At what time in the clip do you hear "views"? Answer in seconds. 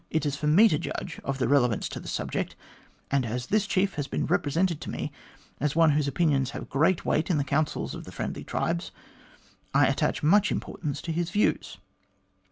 11.29-11.77